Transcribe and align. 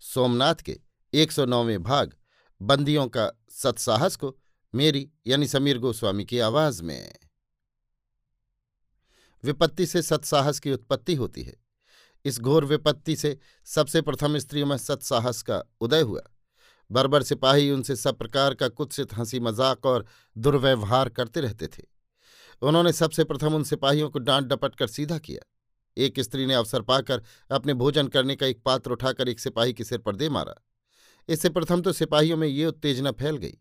सोमनाथ 0.00 0.54
के 0.54 0.80
एक 1.14 1.32
सौ 1.32 1.44
नौवें 1.44 1.82
भाग, 1.82 2.14
बंदियों 2.62 3.06
का 3.06 3.30
सत्साहस 3.50 4.16
को 4.16 4.38
मेरी 4.74 5.10
यानी 5.26 5.46
समीर 5.46 5.78
गोस्वामी 5.78 6.24
की 6.24 6.38
आवाज़ 6.38 6.82
में। 6.82 7.14
विपत्ति 9.44 9.86
से 9.86 10.02
सत्साहस 10.02 10.60
की 10.60 10.72
उत्पत्ति 10.72 11.14
होती 11.14 11.42
है। 11.42 11.56
इस 12.24 12.40
घोर 12.40 12.64
विपत्ति 12.64 13.16
से 13.16 13.38
सबसे 13.64 14.00
प्रथम 14.00 14.38
स्त्रियों 14.38 14.66
में 14.66 14.76
सत्साहस 14.76 15.42
का 15.42 15.62
उदय 15.80 16.00
हुआ। 16.00 16.22
बर्बर 16.92 17.22
सिपाही 17.22 17.70
उनसे 17.70 17.96
सब 17.96 18.18
प्रकार 18.18 18.54
का 18.54 18.68
कुत्सित, 18.68 19.14
हँसी 19.14 19.40
मज़ाक 19.40 19.86
और 19.86 20.06
दुर्व्यवहार 20.38 21.08
करते 21.08 21.40
रहते 21.40 21.66
थे। 21.66 21.82
उन्होंने 22.62 22.92
सबसे 22.92 23.24
प्रथम 23.24 23.54
उन 23.54 23.64
सिपाहियों 23.64 24.10
को 24.10 24.18
डांट 24.18 24.46
डपट 24.46 24.74
कर 24.74 24.86
सीधा 24.86 25.18
किया। 25.18 25.59
एक 25.96 26.20
स्त्री 26.20 26.46
ने 26.46 26.54
अवसर 26.54 26.82
पाकर 26.82 27.22
अपने 27.50 27.74
भोजन 27.74 28.08
करने 28.08 28.36
का 28.36 28.46
एक 28.46 28.62
पात्र 28.62 28.90
उठाकर 28.90 29.28
एक 29.28 29.40
सिपाही 29.40 29.72
के 29.72 29.84
सिर 29.84 29.98
पर 29.98 30.16
दे 30.16 30.28
मारा। 30.28 30.54
इससे 31.28 31.48
प्रथम 31.48 31.82
तो 31.82 31.92
सिपाहियों 31.92 32.36
में 32.36 32.48
ये 32.48 32.66
उत्तेजना 32.66 33.10
फैल 33.10 33.36
गई। 33.36 33.58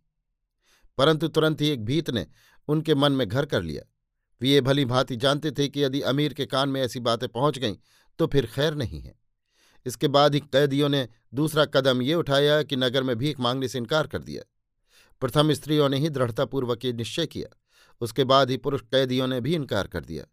परंतु 0.98 1.28
तुरंत 1.28 1.62
ही 1.62 1.68
एक 1.68 1.86
भीत 1.86 2.10
ने 2.10 2.28
उनके 2.68 2.96
मन 2.96 3.12
में 3.12 3.28
घर 3.28 3.46
कर 3.46 3.62
लिया। 3.62 3.84
वे 4.42 4.50
ये 4.50 4.62
भली 4.62 4.86
भांति 4.86 5.16
जानते 5.16 5.52
थे 5.52 5.68
कि 5.68 5.84
यदि 5.84 6.02
अमीर 6.02 6.34
के 6.34 6.46
कान 6.46 6.70
में 6.70 6.82
ऐसी 6.82 7.00
बातें 7.00 7.30
पहुँच 7.30 7.60
गईं 7.60 7.76
तो 8.20 8.28
फिर 8.28 8.46
खैर 8.46 8.74
नहीं 8.74 9.02
है। 9.02 9.20
इसके 9.86 10.08
बाद 10.08 10.34
ही 10.34 10.40
कैदियों 10.40 10.90
ने 10.90 11.08
दूसरा 11.34 11.66
कदम 11.66 12.02
ये 12.02 12.14
उठाया 12.14 12.64
कि 12.64 12.76
नगर 12.76 13.04
में 13.04 13.16
भीख 13.16 13.40
मांगने 13.40 13.68
से 13.68 13.78
इनकार 13.78 14.08
कर 14.08 14.24
दिया। 14.24 14.44
प्रथम 15.22 15.54
स्त्रियों 15.54 15.90
ने 15.90 15.98
ही 15.98 16.10
दृढ़तापूर्वक 16.10 16.86
ये 16.86 16.94
निश्चय 16.94 17.28
किया। 17.28 17.56
उसके 18.02 18.24
बाद 18.24 18.50
ही 18.50 18.58
पुरुष 18.58 18.82
कैदियों 18.82 19.28
ने 19.28 19.42
भी 19.42 19.56
इनकार 19.56 19.88
कर 19.88 20.06
दिया। 20.06 20.26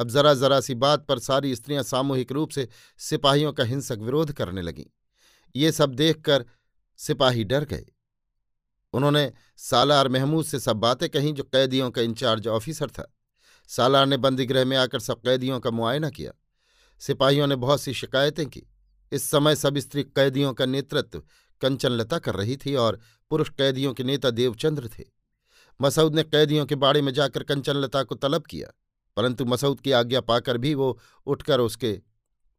अब 0.00 0.08
जरा 0.08 0.34
जरा 0.34 0.60
सी 0.60 0.74
बात 0.74 1.06
पर 1.06 1.18
सारी 1.18 1.56
स्त्रियाँ 1.56 1.82
सामूहिक 1.82 2.32
रूप 2.32 2.50
से 2.50 2.68
सिपाहियों 2.98 3.52
का 3.52 3.64
हिंसक 3.64 3.98
विरोध 3.98 4.32
करने 4.32 4.62
लगीं। 4.62 4.84
ये 5.56 5.72
सब 5.72 5.94
देखकर 5.94 6.44
सिपाही 6.96 7.44
डर 7.44 7.64
गए। 7.64 7.86
उन्होंने 8.92 9.32
सालार 9.56 10.08
महमूद 10.08 10.44
से 10.44 10.60
सब 10.60 10.76
बातें 10.76 11.08
कहीं 11.08 11.34
जो 11.34 11.42
कैदियों 11.42 11.90
का 11.90 12.02
इंचार्ज 12.02 12.48
ऑफिसर 12.48 12.86
था। 12.86 13.16
सालार 13.68 14.06
ने 14.06 14.16
बंदीगृह 14.16 14.64
में 14.64 14.76
आकर 14.76 15.00
सब 15.00 15.20
कैदियों 15.20 15.60
का 15.60 15.70
मुआयना 15.70 16.10
किया। 16.10 16.32
सिपाहियों 16.98 17.46
ने 17.46 17.56
बहुत 17.56 17.80
सी 17.80 17.94
शिकायतें 17.94 18.46
की। 18.46 18.62
इस 19.12 19.30
समय 19.30 19.56
सब 19.56 19.78
स्त्री 19.78 20.02
कैदियों 20.02 20.54
का 20.54 20.66
नेतृत्व 20.66 21.22
कंचनलता 21.60 22.18
कर 22.18 22.34
रही 22.34 22.56
थी 22.56 22.74
और 22.74 23.00
पुरुष 23.30 23.48
कैदियों 23.48 23.94
के 23.94 24.04
नेता 24.04 24.30
देवचंद्र 24.30 24.88
थे। 24.88 25.04
मसूद 25.80 26.14
ने 26.14 26.22
कैदियों 26.22 26.66
के 26.66 26.74
बाड़े 26.74 27.02
में 27.02 27.14
जाकर 27.14 27.42
कंचनलता 27.42 28.02
को 28.02 28.14
तलब 28.14 28.42
किया। 28.42 28.79
परंतु 29.16 29.44
मसूद 29.44 29.80
की 29.80 29.92
आज्ञा 29.92 30.20
पाकर 30.20 30.58
भी 30.58 30.74
वो 30.74 30.98
उठकर 31.26 31.60
उसके 31.60 32.00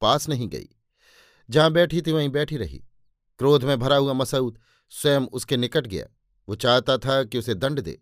पास 0.02 0.30
नहीं 0.30 0.48
गई। 0.50 0.70
जहाँ 1.50 1.72
बैठी 1.72 2.02
थी 2.02 2.12
वहीं 2.12 2.30
बैठी 2.30 2.58
रही। 2.58 2.84
क्रोध 3.40 3.64
में 3.64 3.80
भरा 3.80 3.96
हुआ 3.96 4.14
मसूद 4.14 4.60
स्वयं 4.90 5.22
उसके 5.22 5.58
निकट 5.58 5.88
गया। 5.88 6.06
वो 6.50 6.56
चाहता 6.56 6.98
था 6.98 7.24
कि 7.24 7.38
उसे 7.38 7.54
दंड 7.54 7.82
दे, 7.82 8.02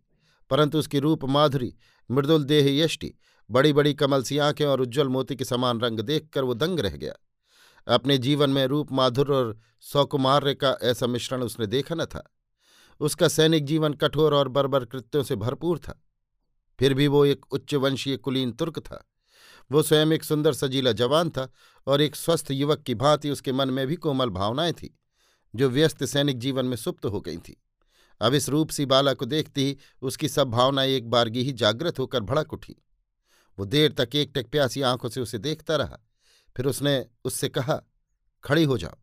परंतु 0.49 0.79
उसकी 0.79 0.99
रूप 0.99 1.25
माधुरी, 1.25 1.75
मृदुल 2.11 2.43
देह 2.43 2.83
यष्टि 2.83 3.13
बड़ी 3.51 3.73
बड़ी 3.73 3.93
कमल 3.93 4.23
सी 4.23 4.37
आँखें 4.37 4.65
और 4.65 4.81
उज्ज्वल 4.81 5.07
मोती 5.07 5.35
के 5.35 5.45
समान 5.45 5.79
रंग 5.79 5.99
देखकर 5.99 6.43
वो 6.43 6.53
दंग 6.53 6.79
रह 6.79 6.89
गया। 6.89 7.13
अपने 7.87 8.17
जीवन 8.17 8.49
में 8.49 8.65
रूप 8.65 8.91
माधुर 8.91 9.33
और 9.33 9.57
सौकुमार्य 9.81 10.53
का 10.53 10.77
ऐसा 10.83 11.07
मिश्रण 11.07 11.43
उसने 11.43 11.67
देखा 11.67 11.95
न 11.95 12.05
था। 12.05 12.31
उसका 12.99 13.27
सैनिक 13.27 13.65
जीवन 13.65 13.93
कठोर 13.93 14.33
और 14.33 14.47
बर्बर 14.47 14.85
कृत्यों 14.85 15.23
से 15.23 15.35
भरपूर 15.35 15.79
था। 15.79 16.03
फिर 16.79 16.93
भी 16.93 17.07
वो 17.07 17.25
एक 17.25 17.53
उच्च 17.53 17.73
वंशीय 17.73 18.17
कुलीन 18.17 18.51
तुर्क 18.51 18.79
था। 18.79 19.09
वो 19.71 19.83
स्वयं 19.83 20.11
एक 20.11 20.23
सुंदर 20.23 20.53
सजीला 20.53 20.91
जवान 20.91 21.29
था 21.29 21.51
और 21.87 22.01
एक 22.01 22.15
स्वस्थ 22.15 22.51
युवक 22.51 22.81
की 22.81 22.95
भांति 22.95 23.29
उसके 23.29 23.51
मन 23.51 23.69
में 23.69 23.87
भी 23.87 23.95
कोमल 23.95 24.29
भावनाएँ 24.29 24.73
थी, 24.73 24.99
जो 25.55 25.69
व्यस्त 25.69 26.05
सैनिक 26.05 26.39
जीवन 26.39 26.65
में 26.65 26.77
सुप्त 26.77 27.05
हो 27.05 27.21
गई 27.21 27.37
थी। 27.37 27.63
अब 28.21 28.33
इस 28.33 28.49
रूप 28.49 28.69
सी 28.69 28.85
बाला 28.85 29.13
को 29.13 29.25
देखते 29.25 29.61
ही 29.61 29.77
उसकी 30.01 30.29
सब 30.29 30.47
भावनाएँ 30.47 30.91
एक 30.91 31.09
बारगी 31.09 31.43
ही 31.43 31.51
जागृत 31.51 31.99
होकर 31.99 32.19
भड़क 32.19 32.53
उठी। 32.53 32.75
वो 33.59 33.65
देर 33.65 33.91
तक 33.91 34.09
एक 34.15 34.31
टक 34.35 34.47
प्यासी 34.47 34.81
आँखों 34.81 35.09
से 35.09 35.21
उसे 35.21 35.37
देखता 35.37 35.75
रहा। 35.75 35.99
फिर 36.57 36.65
उसने 36.65 37.05
उससे 37.23 37.49
कहा, 37.49 37.81
खड़ी 38.43 38.63
हो 38.63 38.77
जाओ। 38.77 38.95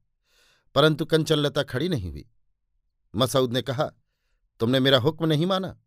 परंतु 0.75 1.05
कंचनलता 1.05 1.63
खड़ी 1.63 1.89
नहीं 1.89 2.11
हुई। 2.11 2.31
मसऊद 3.15 3.53
ने 3.53 3.63
कहा, 3.63 3.93
तुमने 4.61 4.81
मेरा 4.81 4.99
हुक्म 4.99 5.27
नहीं 5.27 5.47
माना। 5.47 5.81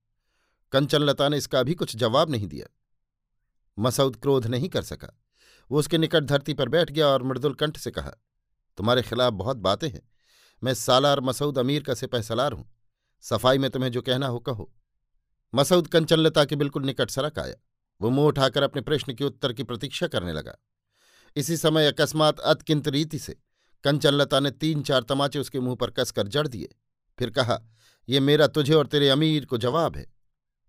कंचनलता 0.72 1.30
ने 1.30 1.38
इसका 1.38 1.64
भी 1.64 1.74
कुछ 1.74 1.96
जवाब 1.96 2.30
नहीं 2.30 2.48
दिया। 2.48 2.68
मसऊद 3.78 4.16
क्रोध 4.16 4.46
नहीं 4.48 4.70
कर 4.70 4.82
सका। 4.82 5.10
वो 5.72 5.80
उसके 5.80 5.98
निकट 5.98 6.24
धरती 6.24 6.54
पर 6.54 6.70
बैठ 6.70 6.92
गया 6.92 7.08
और 7.08 7.24
मृदुल 7.24 7.54
कंठ 7.54 7.78
से 7.78 7.92
कहा, 7.92 8.12
तुम्हारे 8.78 9.02
खिलाफ 9.02 9.34
बहुत 9.34 9.58
बातें 9.58 9.90
हैं। 9.90 10.02
मैं 10.62 10.74
सालार 10.74 11.20
मसऊद 11.20 11.58
अमीर 11.58 11.84
का 11.84 11.94
सिपह 11.94 12.22
सलार 12.22 12.54
हूँ। 12.54 12.70
सफ़ाई 13.22 13.58
में 13.58 13.70
तुम्हें 13.70 13.92
जो 13.92 14.02
कहना 14.02 14.28
हो, 14.28 14.40
कहो। 14.40 14.72
मसऊद 15.54 15.88
कंचनलता 15.88 16.46
के 16.46 16.56
बिल्कुल 16.56 16.84
निकट 16.84 17.10
सरक 17.10 17.40
आया। 17.40 17.56
वो 18.02 18.10
मुँह 18.10 18.28
उठाकर 18.28 18.64
अपने 18.64 18.82
प्रश्न 18.82 19.14
के 19.14 19.24
उत्तर 19.24 19.54
की 19.54 19.64
प्रतीक्षा 19.64 20.08
करने 20.08 20.34
लगा। 20.34 20.56
इसी 21.36 21.58
समय 21.58 21.88
अकस्मात 21.88 22.40
अतकिंत 22.40 22.88
रीति 22.88 23.20
से 23.20 23.36
कंचनलता 23.84 24.40
ने 24.40 24.52
तीन 24.52 24.82
चार 24.82 25.04
तमाचे 25.04 25.40
उसके 25.40 25.60
मुँह 25.60 25.76
पर 25.76 25.90
कसकर 25.90 26.28
जड़ 26.28 26.48
दिए। 26.48 26.70
फिर 27.20 27.30
कहा, 27.30 27.60
ये 28.10 28.20
मेरा, 28.20 28.48
तुझे 28.48 28.74
और 28.74 28.88
तेरे 28.88 29.10
अमीर 29.10 29.46
को 29.46 29.58
जवाब 29.58 29.98
है। 29.98 30.06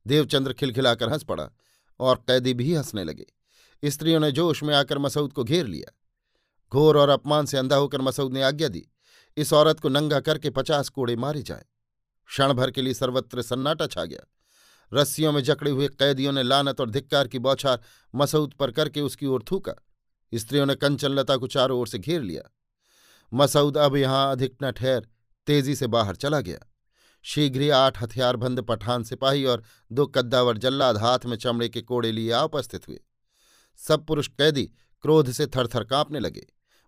देवचंद्र 0.06 0.52
खिलखिलाकर 0.52 1.08
हंस 1.08 1.22
पड़ा 1.22 1.48
और 2.00 2.16
कैदी 2.16 2.54
भी 2.54 2.74
हंसने 2.74 3.04
लगे। 3.04 3.26
स्त्रियों 3.82 4.20
ने 4.20 4.32
जोश 4.32 4.62
में 4.62 4.74
आकर 4.74 4.98
मसूद 4.98 5.32
को 5.32 5.44
घेर 5.44 5.66
लिया। 5.66 5.92
घोर 6.72 6.98
और 6.98 7.08
अपमान 7.08 7.46
से 7.46 7.58
अंधा 7.58 7.76
होकर 7.76 8.00
मसूद 8.00 8.32
ने 8.32 8.42
आज्ञा 8.42 8.68
दी, 8.68 8.86
इस 9.36 9.52
औरत 9.52 9.80
को 9.80 9.88
नंगा 9.88 10.20
करके 10.20 10.50
पचास 10.50 10.88
कोड़े 10.88 11.16
मारे 11.16 11.42
जाए। 11.42 11.64
क्षण 12.28 12.52
भर 12.52 12.70
के 12.70 12.82
लिए 12.82 12.94
सर्वत्र 12.94 13.42
सन्नाटा 13.42 13.86
छा 13.86 14.04
गया। 14.04 14.26
रस्सियों 14.92 15.32
में 15.32 15.42
जकड़े 15.42 15.70
हुए 15.70 15.88
कैदियों 15.88 16.32
ने 16.32 16.42
लानत 16.42 16.80
और 16.80 16.90
धिक्कार 16.90 17.28
की 17.28 17.38
बौछार 17.38 17.80
मसूद 18.14 18.52
पर 18.52 18.70
करके 18.70 19.00
उसकी 19.00 19.26
ओर 19.26 19.44
थूका। 19.50 19.74
स्त्रियों 20.34 20.66
ने 20.66 20.74
कंचनलता 20.74 21.36
को 21.36 21.46
चारों 21.46 21.78
ओर 21.80 21.88
से 21.88 21.98
घेर 21.98 22.22
लिया। 22.22 22.42
मसूद 23.32 23.76
अब 23.76 23.96
यहाँ 23.96 24.32
अधिक 24.32 24.56
न 24.62 24.70
ठहर, 24.70 25.08
तेज़ी 25.46 25.74
से 25.74 25.86
बाहर 25.86 26.16
चला 26.16 26.40
गया। 26.40 26.58
शीघ्र 27.22 27.60
ही 27.60 27.70
आठ 27.70 28.02
हथियारबंद 28.02 28.60
पठान 28.60 29.02
सिपाही 29.02 29.44
और 29.44 29.62
दो 29.92 30.06
कद्दावर 30.06 30.58
जल्लाद 30.58 30.96
हाथ 30.96 31.18
में 31.26 31.36
चमड़े 31.36 31.68
के 31.68 31.80
कोड़े 31.80 32.12
लिए 32.12 32.34
उपस्थित 32.34 32.88
हुए। 32.88 33.00
सब 33.76 34.06
पुरुष 34.06 34.28
कैदी 34.28 34.64
क्रोध 35.02 35.30
से 35.30 35.46
थरथर 35.46 35.84
कांपने 35.84 36.18
लगे। 36.18 36.46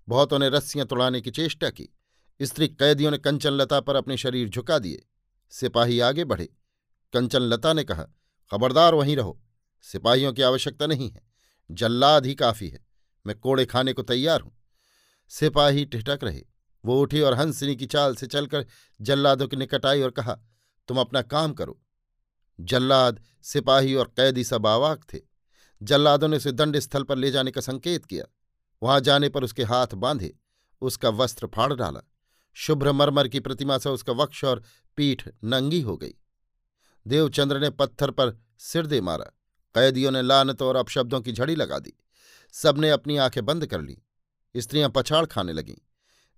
बहुतों 0.08 0.38
ने 0.38 0.48
रस्सियाँ 0.48 0.86
तोड़ाने 0.86 1.20
की 1.20 1.30
चेष्टा 1.30 1.70
की। 1.70 1.96
स्त्री 2.42 2.68
कैदियों 2.68 3.10
ने 3.10 3.18
कंचनलता 3.18 3.80
पर 3.80 3.96
अपने 3.96 4.16
शरीर 4.16 4.48
झुका 4.48 4.78
दिए। 4.78 5.06
सिपाही 5.50 6.00
आगे 6.00 6.24
बढ़े। 6.24 6.44
कंचनलता 7.12 7.72
ने 7.72 7.84
कहा, 7.84 8.04
खबरदार 8.50 8.94
वहीं 8.94 9.16
रहो। 9.16 9.42
सिपाहियों 9.82 10.32
की 10.32 10.42
आवश्यकता 10.42 10.86
नहीं 10.86 11.10
है। 11.10 11.22
जल्लाद 11.70 12.26
ही 12.26 12.34
काफ़ी 12.34 12.68
है। 12.68 12.86
मैं 13.26 13.38
कोड़े 13.38 13.66
खाने 13.66 13.92
को 13.92 14.02
तैयार 14.02 14.40
हूँ। 14.40 14.56
सिपाही 15.28 15.84
ठिठक 15.84 16.18
रहे। 16.22 16.44
वो 16.84 17.00
उठी 17.00 17.20
और 17.20 17.34
हंसनी 17.34 17.76
की 17.76 17.86
चाल 17.86 18.16
से 18.16 18.26
चलकर 18.26 18.66
जल्लादों 19.00 19.48
के 19.48 19.56
निकट 19.56 19.86
आई 19.86 20.02
और 20.02 20.10
कहा, 20.10 20.38
तुम 20.88 21.00
अपना 21.00 21.22
काम 21.22 21.52
करो। 21.52 21.82
जल्लाद 22.60 23.22
सिपाही 23.42 23.94
और 23.94 24.12
कैदी 24.16 24.44
सब 24.44 24.66
आवाक 24.66 25.04
थे। 25.14 25.18
जल्लादों 25.82 26.28
ने 26.28 26.36
उसे 26.36 26.52
दंड 26.52 26.78
स्थल 26.78 27.02
पर 27.02 27.16
ले 27.16 27.30
जाने 27.30 27.50
का 27.50 27.60
संकेत 27.60 28.04
किया। 28.04 28.24
वहाँ 28.82 29.00
जाने 29.00 29.28
पर 29.28 29.44
उसके 29.44 29.62
हाथ 29.62 29.86
बांधे, 29.86 30.38
उसका 30.80 31.08
वस्त्र 31.08 31.46
फाड़ 31.46 31.74
डाला। 31.74 32.00
शुभ्र 32.54 32.92
मरमर 32.92 33.28
की 33.28 33.40
प्रतिमा 33.40 33.78
से 33.78 33.88
उसका 33.88 34.12
वक्ष 34.12 34.44
और 34.44 34.62
पीठ 34.96 35.28
नंगी 35.44 35.80
हो 35.80 35.96
गई। 35.96 36.14
देवचंद्र 37.06 37.60
ने 37.60 37.70
पत्थर 37.70 38.10
पर 38.10 38.42
सिर 38.58 38.86
दे 38.86 39.00
मारा। 39.00 39.24
कैदियों 39.74 40.10
ने 40.10 40.22
लानत 40.22 40.62
और 40.62 40.76
अपशब्दों 40.76 41.20
की 41.20 41.32
झड़ी 41.32 41.54
लगा 41.54 41.78
दी। 41.78 41.92
सबने 42.52 42.90
अपनी 42.90 43.16
आँखें 43.16 43.44
बंद 43.44 43.66
कर 43.66 43.80
ली। 43.80 44.02
स्त्रियाँ 44.56 44.92
पछाड़ 44.96 45.26
खाने 45.26 45.52
लगीं। 45.52 45.91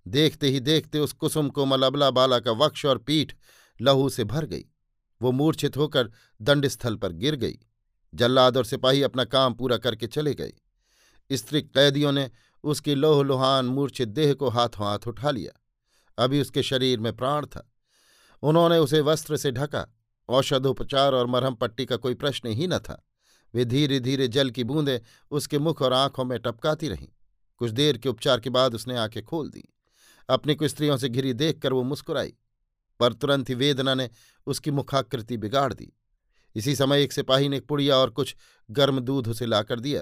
देखते 0.07 0.47
ही 0.47 0.59
देखते 0.59 0.99
उस 0.99 1.13
कुसुम 1.13 1.49
को 1.49 1.65
मलबला 1.65 2.11
बाला 2.11 2.39
का 2.39 2.51
वक्ष 2.51 2.85
और 2.85 2.97
पीठ 2.97 3.33
लहू 3.81 4.09
से 4.09 4.23
भर 4.23 4.45
गई। 4.45 4.65
वो 5.21 5.31
मूर्छित 5.31 5.77
होकर 5.77 6.11
दंडस्थल 6.41 6.95
पर 6.95 7.11
गिर 7.11 7.35
गई। 7.35 7.59
जल्लाद 8.13 8.57
और 8.57 8.65
सिपाही 8.65 9.03
अपना 9.03 9.23
काम 9.23 9.53
पूरा 9.53 9.77
करके 9.77 10.07
चले 10.07 10.33
गए। 10.33 10.53
स्त्री 11.31 11.61
कैदियों 11.61 12.11
ने 12.11 12.31
उसकी 12.63 12.95
लोह 12.95 13.23
लोहान 13.23 13.65
मूर्छित 13.65 14.09
देह 14.09 14.33
को 14.33 14.49
हाथों 14.49 14.87
हाथ 14.87 14.99
उठा 15.07 15.31
लिया। 15.31 15.61
अभी 16.23 16.41
उसके 16.41 16.63
शरीर 16.63 16.99
में 16.99 17.15
प्राण 17.15 17.45
था। 17.45 17.73
उन्होंने 18.41 18.77
उसे 18.77 19.01
वस्त्र 19.01 19.37
से 19.37 19.51
ढका। 19.51 19.95
औषधोपचार 20.29 21.13
और 21.13 21.27
मरहम 21.27 21.55
पट्टी 21.55 21.85
का 21.85 21.95
कोई 21.95 22.13
प्रश्न 22.13 22.49
ही 22.49 22.67
न 22.67 22.79
था। 22.79 23.07
वे 23.53 23.65
धीरे 23.65 23.99
धीरे 23.99 24.27
जल 24.27 24.49
की 24.49 24.63
बूंदें 24.63 24.99
उसके 25.31 25.59
मुख 25.59 25.81
और 25.81 25.93
आँखों 25.93 26.25
में 26.25 26.39
टपकाती 26.39 26.87
रहीं। 26.87 27.07
कुछ 27.57 27.71
देर 27.71 27.97
के 27.97 28.09
उपचार 28.09 28.39
के 28.39 28.49
बाद 28.49 28.75
उसने 28.75 28.97
आँखें 28.97 29.23
खोल 29.23 29.49
दी। 29.49 29.74
अपनी 30.29 30.55
कुछ 30.55 30.69
स्त्रियों 30.69 30.97
से 30.97 31.09
घिरी 31.09 31.33
देखकर 31.33 31.73
वो 31.73 31.83
मुस्कुराई, 31.83 32.33
पर 32.99 33.13
तुरंत 33.13 33.49
ही 33.49 33.55
वेदना 33.55 33.93
ने 33.93 34.09
उसकी 34.47 34.71
मुखाकृति 34.71 35.37
बिगाड़ 35.37 35.73
दी। 35.73 35.91
इसी 36.55 36.75
समय 36.75 37.03
एक 37.03 37.13
सिपाही 37.13 37.49
ने 37.49 37.59
पुड़िया 37.59 37.95
और 37.95 38.09
कुछ 38.09 38.35
गर्म 38.71 38.99
दूध 38.99 39.27
उसे 39.27 39.45
लाकर 39.45 39.79
दिया। 39.79 40.01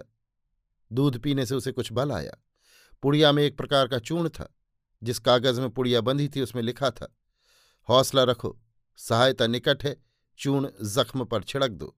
दूध 0.92 1.18
पीने 1.20 1.46
से 1.46 1.56
उसे 1.56 1.72
कुछ 1.72 1.92
बल 1.92 2.12
आया। 2.12 2.38
पुड़िया 3.02 3.32
में 3.32 3.44
एक 3.44 3.58
प्रकार 3.58 3.88
का 3.88 4.00
चूर्ण 4.00 4.30
था, 4.30 4.54
जिस 5.04 5.20
कागज़ 5.20 5.62
में 5.62 5.70
पुड़िया 5.70 6.02
बंधी 6.02 6.28
थी 6.28 6.42
उसमें 6.42 6.62
लिखा 6.64 6.90
था, 6.92 7.16
हौसला 7.90 8.24
रखो, 8.24 8.58
सहायता 8.98 9.48
निकट 9.48 9.84
है, 9.84 9.96
चूर्ण 10.38 10.70
जख्म 10.84 11.26
पर 11.26 11.44
छिड़क 11.44 11.72
दो। 11.72 11.96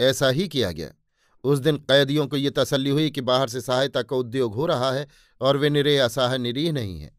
ऐसा 0.00 0.28
ही 0.28 0.48
किया 0.48 0.72
गया। 0.72 0.92
उस 1.44 1.58
दिन 1.58 1.76
कैदियों 1.78 2.26
को 2.26 2.36
ये 2.36 2.50
तसल्ली 2.50 2.90
हुई 2.90 3.10
कि 3.10 3.20
बाहर 3.20 3.48
से 3.48 3.60
सहायता 3.60 4.02
का 4.02 4.16
उद्योग 4.16 4.54
हो 4.54 4.66
रहा 4.66 4.90
है 4.92 5.06
और 5.40 5.56
वे 5.56 5.70
निरे 5.70 5.96
असहाय 5.98 6.38
निरीह 6.38 6.72
नहीं 6.72 7.00
है। 7.00 7.12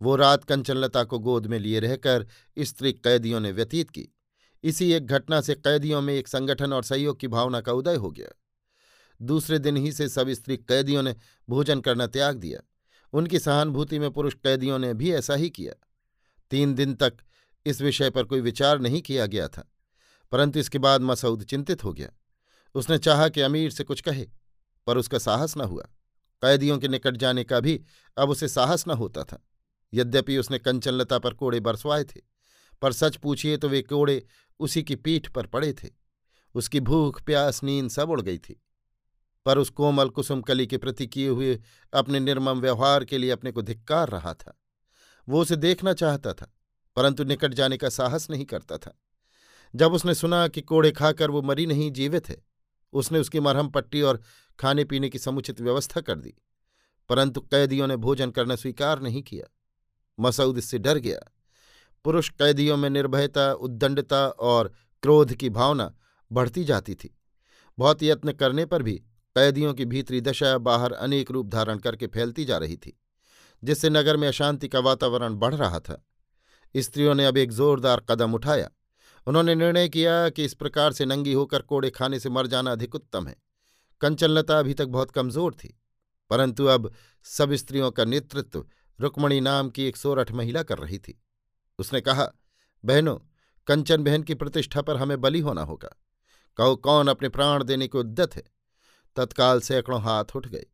वो 0.00 0.16
रात 0.16 0.44
कंचनलता 0.44 1.04
को 1.04 1.18
गोद 1.18 1.46
में 1.46 1.58
लिए 1.58 1.80
रहकर 1.80 2.26
स्त्री 2.58 2.92
कैदियों 2.92 3.40
ने 3.40 3.52
व्यतीत 3.52 3.90
की। 3.90 4.08
इसी 4.64 4.90
एक 4.92 5.06
घटना 5.06 5.40
से 5.40 5.54
कैदियों 5.54 6.00
में 6.02 6.12
एक 6.14 6.28
संगठन 6.28 6.72
और 6.72 6.82
सहयोग 6.82 7.20
की 7.20 7.28
भावना 7.28 7.60
का 7.60 7.72
उदय 7.72 7.94
हो 7.94 8.10
गया। 8.10 8.28
दूसरे 9.20 9.58
दिन 9.58 9.76
ही 9.76 9.92
से 9.92 10.08
सब 10.08 10.30
स्त्री 10.30 10.56
कैदियों 10.56 11.02
ने 11.02 11.14
भोजन 11.48 11.80
करना 11.80 12.06
त्याग 12.06 12.36
दिया। 12.36 12.60
उनकी 13.12 13.38
सहानुभूति 13.38 13.98
में 13.98 14.10
पुरुष 14.10 14.34
कैदियों 14.34 14.78
ने 14.78 14.92
भी 14.94 15.12
ऐसा 15.12 15.34
ही 15.34 15.50
किया। 15.50 15.72
तीन 16.50 16.74
दिन 16.74 16.94
तक 16.94 17.16
इस 17.66 17.80
विषय 17.80 18.10
पर 18.10 18.24
कोई 18.24 18.40
विचार 18.40 18.78
नहीं 18.78 19.00
किया 19.02 19.26
गया 19.26 19.48
था, 19.48 19.68
परंतु 20.32 20.58
इसके 20.58 20.78
बाद 20.78 21.00
मसऊद 21.00 21.44
चिंतित 21.44 21.84
हो 21.84 21.92
गया। 21.92 22.08
उसने 22.76 22.98
चाहा 22.98 23.28
कि 23.28 23.40
अमीर 23.40 23.70
से 23.70 23.84
कुछ 23.84 24.00
कहे, 24.00 24.26
पर 24.86 24.98
उसका 24.98 25.18
साहस 25.18 25.56
न 25.56 25.60
हुआ। 25.60 25.82
कैदियों 26.42 26.78
के 26.78 26.88
निकट 26.88 27.16
जाने 27.16 27.44
का 27.44 27.60
भी 27.60 27.80
अब 28.16 28.30
उसे 28.30 28.48
साहस 28.48 28.86
न 28.88 28.90
होता 28.90 29.24
था। 29.24 29.42
यद्यपि 29.92 30.38
उसने 30.38 30.58
कंचनलता 30.58 31.18
पर 31.18 31.34
कोड़े 31.34 31.60
बरसवाए 31.60 32.04
थे, 32.04 32.20
पर 32.82 32.92
सच 32.92 33.16
पूछिए 33.16 33.56
तो 33.56 33.68
वे 33.68 33.82
कोड़े 33.82 34.24
उसी 34.60 34.82
की 34.82 34.96
पीठ 34.96 35.28
पर 35.28 35.46
पड़े 35.46 35.72
थे। 35.72 35.88
उसकी 36.54 36.80
भूख, 36.80 37.22
प्यास, 37.22 37.62
नींद 37.62 37.90
सब 37.90 38.10
उड़ 38.10 38.20
गई 38.20 38.38
थी। 38.38 38.62
पर 39.46 39.58
उस 39.58 39.70
कोमल 39.70 40.08
कुसुम 40.08 40.40
कली 40.40 40.66
के 40.66 40.78
प्रति 40.78 41.06
किए 41.06 41.28
हुए 41.28 41.60
अपने 41.92 42.20
निर्मम 42.20 42.60
व्यवहार 42.60 43.04
के 43.04 43.18
लिए 43.18 43.30
अपने 43.30 43.52
को 43.52 43.62
धिक्कार 43.62 44.08
रहा 44.08 44.34
था। 44.34 44.58
वो 45.28 45.40
उसे 45.40 45.56
देखना 45.56 45.92
चाहता 45.92 46.32
था, 46.32 46.52
परंतु 46.96 47.24
निकट 47.24 47.54
जाने 47.54 47.76
का 47.76 47.88
साहस 47.88 48.30
नहीं 48.30 48.44
करता 48.44 48.78
था। 48.78 48.98
जब 49.74 49.92
उसने 49.92 50.14
सुना 50.14 50.48
कि 50.48 50.60
कोड़े 50.60 50.92
खाकर 50.92 51.30
वो 51.30 51.42
मरी 51.42 51.66
नहीं, 51.66 51.90
जीवित 51.92 52.28
है 52.28 52.55
उसने 52.96 53.18
उसकी 53.18 53.40
मरहम 53.40 53.68
पट्टी 53.68 54.02
और 54.02 54.20
खाने 54.58 54.84
पीने 54.84 55.08
की 55.08 55.18
समुचित 55.18 55.60
व्यवस्था 55.60 56.00
कर 56.00 56.18
दी, 56.18 56.34
परंतु 57.10 57.40
कैदियों 57.42 57.86
ने 57.86 57.96
भोजन 57.98 58.30
करना 58.30 58.56
स्वीकार 58.56 59.00
नहीं 59.00 59.22
किया। 59.22 59.46
मसऊद 60.18 60.58
इससे 60.58 60.78
डर 60.78 60.98
गया। 60.98 61.18
पुरुष 62.04 62.28
कैदियों 62.30 62.76
में 62.76 62.88
निर्भयता, 62.90 63.52
उद्दंडता 63.52 64.26
और 64.28 64.72
क्रोध 65.02 65.34
की 65.34 65.50
भावना 65.50 65.92
बढ़ती 66.30 66.64
जाती 66.64 66.94
थी। 66.94 67.14
बहुत 67.78 68.02
यत्न 68.02 68.32
करने 68.32 68.64
पर 68.66 68.82
भी 68.82 68.94
कैदियों 69.36 69.72
की 69.74 69.84
भीतरी 69.84 70.20
दशा 70.20 70.56
बाहर 70.58 70.92
अनेक 70.92 71.30
रूप 71.30 71.46
धारण 71.46 71.78
करके 71.78 72.06
फैलती 72.06 72.44
जा 72.44 72.58
रही 72.58 72.76
थी, 72.76 72.98
जिससे 73.62 73.90
नगर 73.90 74.16
में 74.16 74.26
अशांति 74.28 74.68
का 74.68 74.80
वातावरण 74.80 75.34
बढ़ 75.34 75.54
रहा 75.54 75.80
था। 75.80 76.02
स्त्रियों 76.74 77.14
ने 77.14 77.26
अब 77.26 77.36
एक 77.36 77.52
जोरदार 77.52 78.00
कदम 78.00 78.34
उठाया। 78.34 78.68
उन्होंने 79.26 79.54
निर्णय 79.54 79.88
किया 79.88 80.28
कि 80.28 80.44
इस 80.44 80.54
प्रकार 80.54 80.92
से 80.92 81.04
नंगी 81.04 81.32
होकर 81.32 81.62
कोड़े 81.62 81.90
खाने 81.90 82.18
से 82.20 82.30
मर 82.30 82.46
जाना 82.46 82.72
अधिक 82.72 82.94
उत्तम 82.94 83.26
है। 83.26 83.36
कंचनलता 84.00 84.58
अभी 84.58 84.74
तक 84.74 84.86
बहुत 84.88 85.10
कमज़ोर 85.10 85.54
थी, 85.54 85.76
परंतु 86.30 86.66
अब 86.66 86.90
सब 87.26 87.52
स्त्रियों 87.54 87.90
का 87.90 88.04
नेतृत्व 88.04 88.64
रुक्मणी 88.98 89.40
नाम 89.40 89.70
की 89.70 89.84
एक 89.84 89.96
सोरठ 89.96 90.30
महिला 90.32 90.62
कर 90.62 90.78
रही 90.78 90.98
थी। 90.98 91.20
उसने 91.78 92.00
कहा, 92.00 92.30
बहनों, 92.84 93.16
कंचन 93.66 94.04
बहन 94.04 94.22
की 94.22 94.34
प्रतिष्ठा 94.34 94.82
पर 94.82 94.96
हमें 94.96 95.20
बली 95.20 95.40
होना 95.40 95.62
होगा। 95.62 95.90
कहो, 96.58 96.76
कौन 96.76 97.08
अपने 97.08 97.28
प्राण 97.28 97.64
देने 97.64 97.88
को 97.88 98.00
उद्यत 98.00 98.36
है? 98.36 98.42
तत्काल 99.16 99.60
सैकड़ों 99.60 100.00
हाथ 100.02 100.36
उठ 100.36 100.46
गए। 100.46 100.66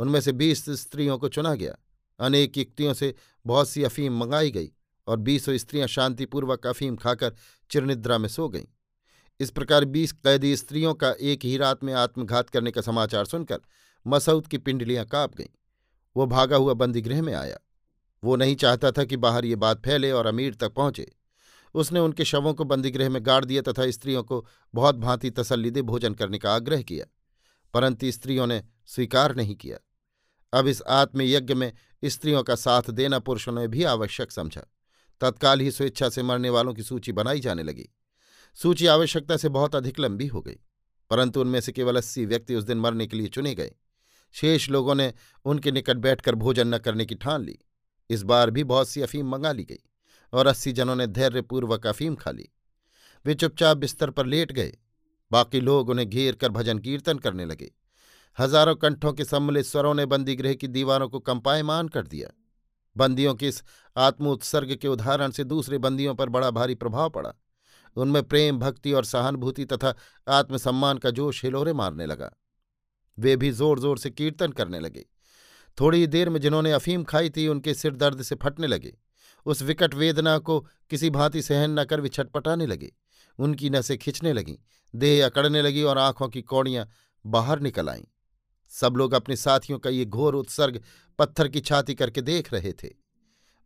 उनमें 0.00 0.20
से 0.20 0.32
बीस 0.32 0.64
स्त्रियों 0.80 1.18
को 1.18 1.28
चुना 1.28 1.54
गया। 1.54 1.76
अनेक 2.20 2.58
युक्तियों 2.58 2.94
से 2.94 3.14
बहुत 3.44 3.68
सी 3.68 3.82
अफीम 3.84 4.18
मंगाई 4.18 4.50
गई 4.50 4.70
और 5.06 5.16
बीसों 5.18 5.56
स्त्रियाँ 5.56 5.86
शांतिपूर्वक 5.88 6.66
अफीम 6.66 6.96
खाकर 6.96 7.34
चिरनिद्रा 7.70 8.18
में 8.18 8.28
सो 8.28 8.48
गईं। 8.48 8.64
इस 9.40 9.50
प्रकार 9.50 9.84
बीस 9.84 10.12
कैदी 10.12 10.54
स्त्रियों 10.56 10.94
का 10.94 11.14
एक 11.20 11.44
ही 11.44 11.56
रात 11.56 11.84
में 11.84 11.92
आत्मघात 11.94 12.50
करने 12.50 12.70
का 12.70 12.80
समाचार 12.80 13.24
सुनकर 13.24 13.60
मसऊद 14.06 14.46
की 14.46 14.58
पिंडलियाँ 14.58 15.04
काँप 15.04 15.36
गईं। 15.36 15.48
वो 16.16 16.26
भागा 16.26 16.56
हुआ 16.56 16.74
बंदीगृह 16.74 17.22
में 17.22 17.32
आया। 17.34 17.58
वो 18.22 18.36
नहीं 18.36 18.54
चाहता 18.56 18.90
था 18.90 19.04
कि 19.04 19.16
बाहर 19.16 19.44
ये 19.44 19.56
बात 19.56 19.82
फैले 19.84 20.10
और 20.10 20.26
अमीर 20.26 20.54
तक 20.54 20.72
पहुँचे। 20.72 21.10
उसने 21.74 22.00
उनके 22.00 22.24
शवों 22.24 22.52
को 22.54 22.64
बंदीगृह 22.64 23.08
में 23.08 23.20
गाड़ 23.26 23.44
दिया 23.44 23.62
तथा 23.62 23.90
स्त्रियों 23.90 24.22
को 24.22 24.44
बहुत 24.74 24.96
भांति 24.96 25.30
तसल्ली 25.30 25.70
दे 25.70 25.82
भोजन 25.82 26.14
करने 26.14 26.38
का 26.38 26.54
आग्रह 26.54 26.82
किया, 26.82 27.06
परंतु 27.74 28.10
स्त्रियों 28.10 28.46
ने 28.46 28.62
स्वीकार 28.86 29.34
नहीं 29.36 29.56
किया। 29.56 29.78
अब 30.52 30.66
इस 30.66 30.82
आत्मयज्ञ 30.82 31.54
में 31.54 31.72
स्त्रियों 32.04 32.42
का 32.42 32.54
साथ 32.54 32.90
देना 32.90 33.18
पुरुषों 33.18 33.52
ने 33.52 33.66
भी 33.68 33.82
आवश्यक 33.84 34.32
समझा। 34.32 34.62
तत्काल 35.20 35.60
ही 35.60 35.70
स्वेच्छा 35.70 36.08
से 36.08 36.22
मरने 36.22 36.50
वालों 36.50 36.74
की 36.74 36.82
सूची 36.82 37.12
बनाई 37.12 37.40
जाने 37.40 37.62
लगी। 37.62 37.88
सूची 38.56 38.86
आवश्यकता 38.86 39.36
से 39.36 39.48
बहुत 39.50 39.74
अधिक 39.74 40.00
लंबी 40.00 40.26
हो 40.26 40.40
गई, 40.40 40.56
परंतु 41.10 41.40
उनमें 41.40 41.60
से 41.60 41.72
केवल 41.72 41.96
अस्सी 41.96 42.24
व्यक्ति 42.26 42.54
उस 42.54 42.64
दिन 42.64 42.78
मरने 42.78 43.06
के 43.06 43.16
लिए 43.16 43.28
चुने 43.28 43.54
गए। 43.54 43.74
शेष 44.34 44.68
लोगों 44.70 44.94
ने 44.94 45.12
उनके 45.44 45.72
निकट 45.72 45.96
बैठकर 45.98 46.34
भोजन 46.34 46.74
न 46.74 46.78
करने 46.78 47.06
की 47.06 47.14
ठान 47.14 47.44
ली। 47.44 47.58
इस 48.10 48.22
बार 48.22 48.50
भी 48.50 48.64
बहुत 48.64 48.88
सी 48.88 49.02
अफीम 49.02 49.28
मंगा 49.28 49.52
ली 49.52 49.64
गई 49.64 49.82
और 50.32 50.46
अस्सी 50.46 50.72
जनों 50.72 50.96
ने 50.96 51.06
धैर्यपूर्वक 51.06 51.86
अफीम 51.86 52.14
खा 52.14 52.30
ली। 52.30 52.48
वे 53.24 53.34
चुपचाप 53.34 53.76
बिस्तर 53.76 54.10
पर 54.10 54.26
लेट 54.26 54.52
गए। 54.52 54.76
बाकी 55.30 55.60
लोग 55.60 55.88
उन्हें 55.88 56.08
घेर 56.08 56.34
कर 56.34 56.48
भजन 56.48 56.78
कीर्तन 56.78 57.18
करने 57.18 57.44
लगे। 57.44 57.70
हज़ारों 58.38 58.74
कंठों 58.76 59.12
के 59.12 59.24
सम्मिलित 59.24 59.66
स्वरों 59.66 59.94
ने 59.94 60.04
बंदीगृह 60.06 60.54
की 60.54 60.68
दीवारों 60.68 61.08
को 61.08 61.20
कंपायमान 61.20 61.88
कर 61.88 62.06
दिया। 62.06 62.28
बंदियों 62.96 63.34
के 63.34 63.48
इस 63.48 63.62
आत्मोत्सर्ग 63.96 64.74
के 64.74 64.88
उदाहरण 64.88 65.30
से 65.30 65.44
दूसरे 65.44 65.78
बंदियों 65.78 66.14
पर 66.14 66.28
बड़ा 66.28 66.50
भारी 66.50 66.74
प्रभाव 66.74 67.10
पड़ा। 67.10 67.32
उनमें 67.96 68.22
प्रेम, 68.22 68.58
भक्ति 68.58 68.92
और 68.92 69.04
सहानुभूति 69.04 69.64
तथा 69.64 69.94
आत्मसम्मान 70.28 70.98
का 70.98 71.10
जोश 71.10 71.44
हिलोरे 71.44 71.72
मारने 71.72 72.06
लगा। 72.06 72.30
वे 73.18 73.36
भी 73.36 73.50
ज़ोर 73.50 73.80
ज़ोर 73.80 73.98
से 73.98 74.10
कीर्तन 74.10 74.52
करने 74.52 74.80
लगे। 74.80 75.06
थोड़ी 75.80 76.06
देर 76.06 76.28
में 76.28 76.40
जिन्होंने 76.40 76.72
अफीम 76.72 77.04
खाई 77.04 77.30
थी, 77.30 77.48
उनके 77.48 77.74
सिर 77.74 77.96
दर्द 77.96 78.22
से 78.22 78.34
फटने 78.34 78.66
लगे। 78.66 78.96
उस 79.46 79.62
विकट 79.62 79.94
वेदना 79.94 80.38
को 80.38 80.60
किसी 80.90 81.10
भांति 81.10 81.42
सहन 81.42 81.78
न 81.80 81.84
कर 81.84 82.00
वे 82.00 82.08
छटपटाने 82.08 82.66
लगे। 82.66 82.92
उनकी 83.38 83.70
नसें 83.70 83.98
खिंचने 83.98 84.32
लगीं, 84.32 84.56
देह 84.94 85.26
अकड़ने 85.26 85.62
लगी 85.62 85.82
और 85.82 85.98
आँखों 85.98 86.28
की 86.28 86.42
कौड़ियाँ 86.42 86.88
बाहर 87.26 87.60
निकल 87.60 87.88
आईं। 87.88 88.04
सब 88.72 88.96
लोग 88.96 89.14
अपने 89.14 89.36
साथियों 89.36 89.78
का 89.78 89.90
ये 89.90 90.04
घोर 90.04 90.34
उत्सर्ग 90.34 90.80
पत्थर 91.18 91.48
की 91.48 91.60
छाती 91.60 91.94
करके 91.94 92.20
देख 92.20 92.52
रहे 92.54 92.72
थे। 92.72 92.88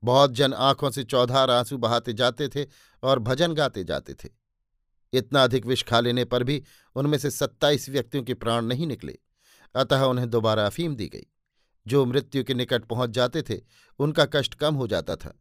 बहुत 0.03 0.33
जन 0.33 0.53
आँखों 0.53 0.91
से 0.91 1.05
चौधार 1.05 1.51
आँसू 1.51 1.79
बहाते 1.79 2.13
जाते 2.13 2.49
थे 2.49 2.67
और 3.03 3.19
भजन 3.19 3.55
गाते 3.55 3.85
जाते 3.85 4.15
थे। 4.15 4.29
इतना 5.13 5.43
अधिक 5.45 5.67
विष 5.67 5.83
खा 5.83 6.01
लेने 6.01 6.25
पर 6.25 6.45
भी 6.45 6.63
उनमें 6.97 7.19
से 7.19 7.31
सत्ताईस 7.31 7.89
व्यक्तियों 7.89 8.25
के 8.25 8.35
प्राण 8.35 8.65
नहीं 8.65 8.87
निकले। 8.87 9.19
अतः 9.75 10.03
उन्हें 10.03 10.29
दोबारा 10.31 10.67
अफीम 10.67 10.95
दी 10.95 11.09
गई। 11.09 11.27
जो 11.87 12.05
मृत्यु 12.07 12.45
के 12.45 12.55
निकट 12.55 12.85
पहुँच 12.85 13.11
जाते 13.11 13.43
थे, 13.43 13.61
उनका 14.01 14.25
कष्ट 14.25 14.55
कम 14.55 14.75
हो 14.75 14.87
जाता 14.87 15.17
था। 15.17 15.33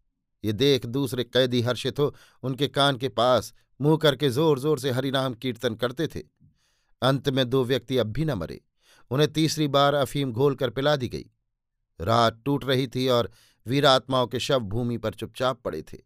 ये 0.43 0.53
देख 0.53 0.85
दूसरे 0.85 1.23
कैदी 1.23 1.61
हर्षित 1.61 1.99
हो 1.99 2.15
उनके 2.43 2.67
कान 2.67 2.97
के 2.97 3.09
पास 3.09 3.53
मुँह 3.79 3.97
करके 3.97 4.29
ज़ोर 4.29 4.59
ज़ोर 4.59 4.79
से 4.79 4.91
हरिनाम 4.91 5.33
कीर्तन 5.33 5.75
करते 5.75 6.07
थे। 6.07 6.19
अंत 7.01 7.29
में 7.29 7.49
दो 7.49 7.63
व्यक्ति 7.63 7.97
अब 7.97 8.07
भी 8.07 8.25
न 8.25 8.33
मरे। 8.33 8.61
उन्हें 9.11 9.33
तीसरी 9.33 9.67
बार 9.67 9.93
अफीम 9.93 10.31
घोल 10.31 10.55
कर 10.55 10.69
पिला 10.69 10.95
दी 10.95 11.07
गई। 11.07 11.25
रात 12.01 12.41
टूट 12.45 12.65
रही 12.65 12.87
थी 12.87 13.07
और 13.07 13.31
वीरात्माओं 13.67 14.27
के 14.27 14.39
शव 14.39 14.59
भूमि 14.59 14.97
पर 14.97 15.13
चुपचाप 15.13 15.61
पड़े 15.61 15.81
थे। 15.81 15.97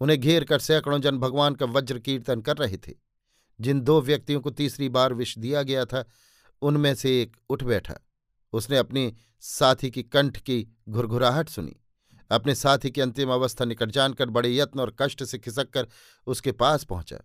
उन्हें 0.00 0.20
घेर 0.20 0.44
कर 0.44 0.58
सैकड़ों 0.58 1.00
जन 1.00 1.18
भगवान 1.18 1.54
का 1.54 1.66
वज्र 1.66 1.98
कीर्तन 1.98 2.40
कर 2.40 2.56
रहे 2.56 2.76
थे। 2.76 2.92
जिन 3.60 3.80
दो 3.80 4.00
व्यक्तियों 4.00 4.40
को 4.40 4.50
तीसरी 4.50 4.88
बार 4.88 5.14
विष 5.14 5.38
दिया 5.38 5.62
गया 5.62 5.84
था, 5.84 6.04
उनमें 6.62 6.94
से 6.94 7.22
एक 7.22 7.36
उठ 7.50 7.62
बैठा। 7.62 7.94
उसने 8.52 8.76
अपनी 8.76 9.14
साथी 9.40 9.90
की 9.90 10.02
कंठ 10.02 10.36
की 10.36 10.76
घुरघुराहट 10.88 11.48
सुनी। 11.48 11.76
अपने 12.30 12.54
साथी 12.54 12.90
की 12.90 13.00
अंतिम 13.00 13.30
अवस्था 13.30 13.64
निकट 13.64 13.90
जानकर 13.90 14.30
बड़े 14.30 14.56
यत्न 14.56 14.80
और 14.80 14.96
कष्ट 14.98 15.24
से 15.24 15.38
खिसक 15.38 15.70
कर 15.70 15.88
उसके 16.26 16.52
पास 16.52 16.84
पहुँचा। 16.84 17.18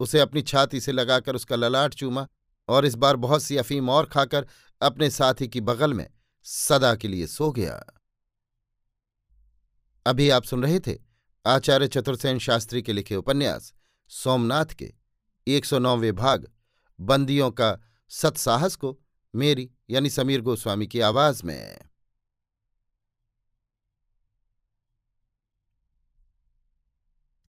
उसे 0.00 0.20
अपनी 0.20 0.42
छाती 0.42 0.80
से 0.80 0.92
लगाकर 0.92 1.34
उसका 1.34 1.56
ललाट 1.56 1.94
चूमा। 1.94 2.28
और 2.68 2.86
इस 2.86 2.94
बार 2.94 3.16
बहुत 3.16 3.42
सी 3.42 3.56
अफीम 3.56 3.90
और 3.90 4.06
खाकर 4.06 4.46
अपने 4.82 5.10
साथी 5.10 5.48
की 5.48 5.60
बगल 5.60 5.94
में 5.94 6.10
सदा 6.42 6.94
के 6.94 7.08
लिए 7.08 7.26
सो 7.26 7.52
गया। 7.52 7.84
अभी 10.06 10.30
आप 10.30 10.44
सुन 10.44 10.62
रहे 10.62 10.80
थे 10.80 10.98
आचार्य 11.46 11.88
चतुर्सेन 11.88 12.38
शास्त्री 12.38 12.82
के 12.82 12.92
लिखे 12.92 13.16
उपन्यास, 13.16 13.74
सोमनाथ 14.08 14.64
के 14.64 14.94
एक 15.48 15.64
सौ 15.64 15.78
नौवें 15.78 16.14
भाग, 16.16 16.52
बंदियों 17.00 17.50
का 17.50 17.78
सत्साहस 18.08 18.76
को 18.76 19.00
मेरी 19.34 19.70
यानी 19.90 20.10
समीर 20.10 20.40
गोस्वामी 20.40 20.86
की 20.86 21.00
आवाज़ 21.00 21.42
में। 21.44 21.78